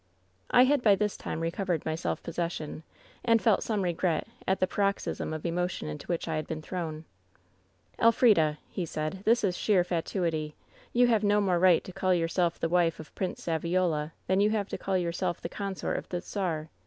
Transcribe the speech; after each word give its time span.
"I 0.49 0.63
had 0.63 0.81
by 0.81 0.95
this 0.95 1.15
time 1.15 1.41
recovered 1.41 1.85
my 1.85 1.93
self 1.93 2.23
possession, 2.23 2.81
and 3.23 3.39
felt 3.39 3.61
some 3.61 3.83
regret 3.83 4.27
at 4.47 4.59
the 4.59 4.65
paroxysm 4.65 5.31
of 5.31 5.45
emotion 5.45 5.87
into 5.87 6.07
which 6.07 6.27
I 6.27 6.37
had 6.37 6.47
been 6.47 6.63
thrown." 6.63 7.05
^Elfrida,' 7.99 8.57
he 8.67 8.83
said, 8.83 9.21
^this 9.27 9.43
is 9.43 9.55
sheer 9.55 9.83
fatuity. 9.83 10.55
You 10.91 11.05
have 11.05 11.23
no 11.23 11.39
more 11.39 11.59
right 11.59 11.83
to 11.83 11.93
call 11.93 12.15
yourself 12.15 12.59
the 12.59 12.67
wife 12.67 12.99
of 12.99 13.13
Prince 13.13 13.45
Saviola 13.45 14.13
than 14.25 14.39
you 14.39 14.49
have 14.49 14.69
to 14.69 14.77
call 14.79 14.97
yourself 14.97 15.39
the 15.39 15.49
consort 15.49 15.97
of 15.99 16.09
the 16.09 16.19
czar. 16.21 16.71